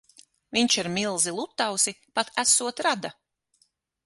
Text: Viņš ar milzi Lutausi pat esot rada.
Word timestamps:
Viņš 0.57 0.77
ar 0.83 0.87
milzi 0.95 1.33
Lutausi 1.41 1.93
pat 2.21 2.33
esot 2.45 2.83
rada. 2.89 3.15